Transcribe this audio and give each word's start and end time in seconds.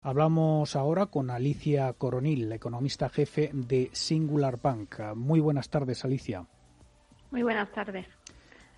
Hablamos 0.00 0.76
ahora 0.76 1.06
con 1.06 1.28
Alicia 1.28 1.92
Coronil, 1.92 2.52
economista 2.52 3.08
jefe 3.08 3.50
de 3.52 3.90
Singular 3.92 4.60
Bank. 4.62 5.00
Muy 5.16 5.40
buenas 5.40 5.68
tardes, 5.70 6.04
Alicia. 6.04 6.46
Muy 7.32 7.42
buenas 7.42 7.70
tardes. 7.72 8.06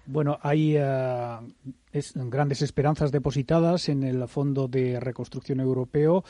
Bueno, 0.06 0.38
hay 0.40 0.78
uh, 0.78 1.46
es, 1.92 2.14
grandes 2.14 2.62
esperanzas 2.62 3.12
depositadas 3.12 3.90
en 3.90 4.02
el 4.02 4.26
Fondo 4.28 4.66
de 4.66 4.98
Reconstrucción 4.98 5.60
Europeo 5.60 6.24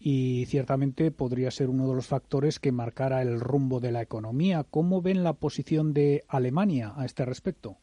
y 0.00 0.44
ciertamente 0.46 1.12
podría 1.12 1.52
ser 1.52 1.70
uno 1.70 1.86
de 1.86 1.94
los 1.94 2.08
factores 2.08 2.58
que 2.58 2.72
marcara 2.72 3.22
el 3.22 3.40
rumbo 3.40 3.78
de 3.78 3.92
la 3.92 4.02
economía. 4.02 4.64
¿Cómo 4.64 5.00
ven 5.00 5.22
la 5.22 5.34
posición 5.34 5.94
de 5.94 6.24
Alemania 6.28 6.92
a 6.96 7.04
este 7.04 7.24
respecto? 7.24 7.78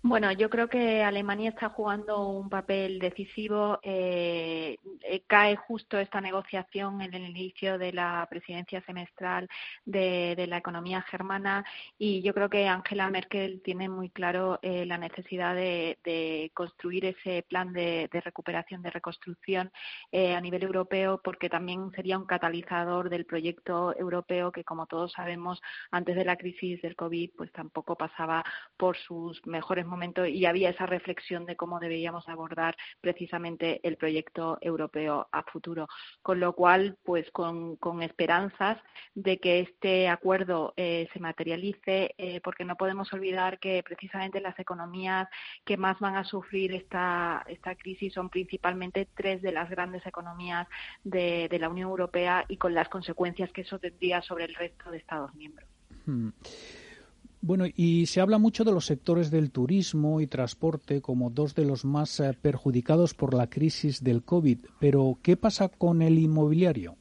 Bueno, 0.00 0.30
yo 0.30 0.48
creo 0.48 0.68
que 0.68 1.02
Alemania 1.02 1.50
está 1.50 1.70
jugando 1.70 2.28
un 2.28 2.48
papel 2.48 3.00
decisivo. 3.00 3.80
Eh, 3.82 4.76
eh, 5.02 5.22
cae 5.26 5.56
justo 5.56 5.98
esta 5.98 6.20
negociación 6.20 7.02
en 7.02 7.14
el 7.14 7.28
inicio 7.28 7.78
de 7.78 7.92
la 7.92 8.24
presidencia 8.30 8.80
semestral 8.82 9.48
de, 9.84 10.46
la 10.48 10.58
economía 10.58 11.02
germana 11.02 11.64
y 11.98 12.22
yo 12.22 12.32
creo 12.32 12.48
que 12.48 12.68
Angela 12.68 13.10
Merkel 13.10 13.60
tiene 13.62 13.88
muy 13.88 14.08
claro 14.08 14.60
eh, 14.62 14.86
la 14.86 14.98
necesidad 14.98 15.54
de, 15.56 16.50
construir 16.54 17.04
ese 17.04 17.44
plan 17.48 17.72
de, 17.72 18.08
recuperación, 18.12 18.82
de 18.82 18.90
reconstrucción 18.90 19.70
a 20.12 20.40
nivel 20.40 20.62
europeo 20.62 21.20
porque 21.22 21.50
también 21.50 21.90
sería 21.94 22.18
un 22.18 22.24
catalizador 22.26 23.10
del 23.10 23.26
proyecto 23.26 23.96
europeo 23.96 24.52
que, 24.52 24.64
como 24.64 24.86
todos 24.86 25.12
sabemos, 25.12 25.60
antes 25.90 26.16
de 26.16 26.24
la 26.24 26.36
crisis 26.36 26.80
del 26.82 26.96
COVID, 26.96 27.30
pues 27.36 27.52
tampoco 27.52 27.96
pasaba 27.96 28.44
por 28.76 28.96
sus 28.96 29.44
mejores 29.46 29.87
momento 29.88 30.26
y 30.26 30.46
había 30.46 30.70
esa 30.70 30.86
reflexión 30.86 31.46
de 31.46 31.56
cómo 31.56 31.80
deberíamos 31.80 32.28
abordar 32.28 32.76
precisamente 33.00 33.80
el 33.82 33.96
proyecto 33.96 34.58
europeo 34.60 35.28
a 35.32 35.42
futuro. 35.44 35.88
Con 36.22 36.40
lo 36.40 36.54
cual, 36.54 36.96
pues 37.04 37.30
con, 37.30 37.76
con 37.76 38.02
esperanzas 38.02 38.78
de 39.14 39.38
que 39.38 39.60
este 39.60 40.08
acuerdo 40.08 40.74
eh, 40.76 41.08
se 41.12 41.20
materialice, 41.20 42.14
eh, 42.18 42.40
porque 42.42 42.64
no 42.64 42.76
podemos 42.76 43.12
olvidar 43.12 43.58
que 43.58 43.82
precisamente 43.82 44.40
las 44.40 44.58
economías 44.58 45.28
que 45.64 45.76
más 45.76 45.98
van 45.98 46.16
a 46.16 46.24
sufrir 46.24 46.72
esta, 46.74 47.44
esta 47.48 47.74
crisis 47.74 48.12
son 48.12 48.28
principalmente 48.28 49.08
tres 49.14 49.42
de 49.42 49.52
las 49.52 49.68
grandes 49.70 50.04
economías 50.06 50.68
de, 51.04 51.48
la 51.58 51.68
Unión 51.68 51.90
Europea 51.90 52.44
y 52.48 52.56
con 52.56 52.74
las 52.74 52.88
consecuencias 52.88 53.50
que 53.52 53.62
eso 53.62 53.78
tendría 53.78 54.22
sobre 54.22 54.44
el 54.44 54.54
resto 54.54 54.90
de 54.90 54.98
Estados 54.98 55.34
miembros. 55.34 55.68
Hmm. 56.06 56.30
Bueno, 57.40 57.66
y 57.72 58.06
se 58.06 58.20
habla 58.20 58.38
mucho 58.38 58.64
de 58.64 58.72
los 58.72 58.86
sectores 58.86 59.30
del 59.30 59.52
turismo 59.52 60.20
y 60.20 60.26
transporte 60.26 61.00
como 61.00 61.30
dos 61.30 61.54
de 61.54 61.64
los 61.64 61.84
más 61.84 62.18
eh, 62.18 62.36
perjudicados 62.40 63.14
por 63.14 63.32
la 63.32 63.48
crisis 63.48 64.02
del 64.02 64.24
COVID, 64.24 64.58
pero 64.80 65.18
¿qué 65.22 65.36
pasa 65.36 65.68
con 65.68 66.02
el 66.02 66.18
inmobiliario? 66.18 66.96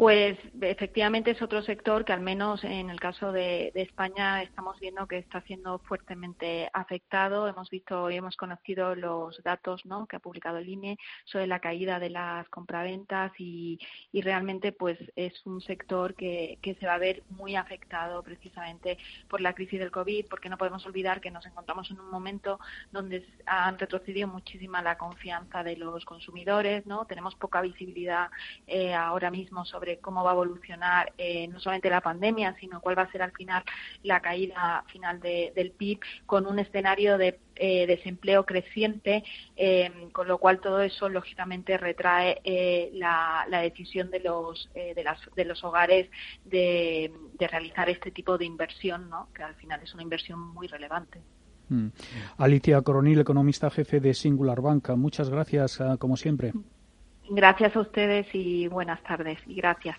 Pues 0.00 0.38
efectivamente 0.62 1.32
es 1.32 1.42
otro 1.42 1.60
sector 1.60 2.06
que 2.06 2.14
al 2.14 2.22
menos 2.22 2.64
en 2.64 2.88
el 2.88 2.98
caso 2.98 3.32
de, 3.32 3.70
España 3.74 4.42
estamos 4.42 4.80
viendo 4.80 5.06
que 5.06 5.18
está 5.18 5.42
siendo 5.42 5.78
fuertemente 5.80 6.70
afectado. 6.72 7.46
Hemos 7.46 7.68
visto 7.68 8.10
y 8.10 8.16
hemos 8.16 8.34
conocido 8.38 8.94
los 8.94 9.42
datos 9.42 9.84
¿no? 9.84 10.06
que 10.06 10.16
ha 10.16 10.20
publicado 10.20 10.56
el 10.56 10.70
INE 10.70 10.96
sobre 11.26 11.46
la 11.46 11.60
caída 11.60 11.98
de 11.98 12.08
las 12.08 12.48
compraventas 12.48 13.32
y, 13.36 13.78
y 14.10 14.22
realmente 14.22 14.72
pues 14.72 14.96
es 15.16 15.34
un 15.44 15.60
sector 15.60 16.14
que, 16.14 16.58
que, 16.62 16.76
se 16.76 16.86
va 16.86 16.94
a 16.94 16.98
ver 16.98 17.22
muy 17.28 17.54
afectado 17.56 18.22
precisamente 18.22 18.96
por 19.28 19.42
la 19.42 19.52
crisis 19.52 19.80
del 19.80 19.90
COVID 19.90 20.28
porque 20.30 20.48
no 20.48 20.56
podemos 20.56 20.86
olvidar 20.86 21.20
que 21.20 21.30
nos 21.30 21.44
encontramos 21.44 21.90
en 21.90 22.00
un 22.00 22.08
momento 22.08 22.58
donde 22.90 23.26
han 23.44 23.78
retrocedido 23.78 24.28
muchísima 24.28 24.80
la 24.80 24.96
confianza 24.96 25.62
de 25.62 25.76
los 25.76 26.06
consumidores, 26.06 26.86
¿no? 26.86 27.04
Tenemos 27.04 27.34
poca 27.34 27.60
visibilidad 27.60 28.30
eh, 28.66 28.94
ahora 28.94 29.30
mismo 29.30 29.66
sobre 29.66 29.89
sobre 29.90 29.98
cómo 29.98 30.24
va 30.24 30.30
a 30.30 30.34
evolucionar 30.34 31.12
eh, 31.18 31.48
no 31.48 31.60
solamente 31.60 31.90
la 31.90 32.00
pandemia, 32.00 32.56
sino 32.60 32.80
cuál 32.80 32.98
va 32.98 33.02
a 33.02 33.12
ser 33.12 33.22
al 33.22 33.32
final 33.32 33.62
la 34.02 34.20
caída 34.20 34.84
final 34.88 35.20
de, 35.20 35.52
del 35.54 35.72
PIB 35.72 36.00
con 36.26 36.46
un 36.46 36.58
escenario 36.58 37.18
de 37.18 37.38
eh, 37.56 37.86
desempleo 37.86 38.44
creciente, 38.44 39.22
eh, 39.56 39.90
con 40.12 40.26
lo 40.26 40.38
cual 40.38 40.60
todo 40.60 40.80
eso 40.80 41.08
lógicamente 41.08 41.76
retrae 41.76 42.40
eh, 42.44 42.90
la, 42.94 43.46
la, 43.48 43.60
decisión 43.60 44.10
de 44.10 44.20
los, 44.20 44.70
eh, 44.74 44.94
de, 44.94 45.04
las, 45.04 45.18
de 45.36 45.44
los 45.44 45.62
hogares 45.62 46.08
de, 46.44 47.12
de, 47.38 47.48
realizar 47.48 47.90
este 47.90 48.10
tipo 48.10 48.38
de 48.38 48.46
inversión, 48.46 49.10
¿no? 49.10 49.28
que 49.34 49.42
al 49.42 49.54
final 49.56 49.80
es 49.82 49.92
una 49.92 50.02
inversión 50.02 50.40
muy 50.40 50.68
relevante. 50.68 51.20
Mm. 51.68 51.88
Alicia 52.38 52.80
Coronil, 52.82 53.20
economista 53.20 53.70
jefe 53.70 54.00
de 54.00 54.14
Singular 54.14 54.60
Banca, 54.60 54.96
muchas 54.96 55.28
gracias, 55.28 55.80
uh, 55.80 55.98
como 55.98 56.16
siempre. 56.16 56.52
Gracias 57.32 57.76
a 57.76 57.80
ustedes 57.80 58.26
y 58.34 58.66
buenas 58.66 59.00
tardes. 59.04 59.38
Gracias. 59.46 59.96